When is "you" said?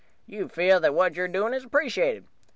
0.25-0.47